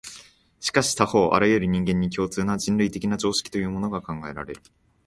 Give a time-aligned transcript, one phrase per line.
[0.59, 4.61] しかし他方、あらゆる人間に共通な、人類的な常識というものが考えられる。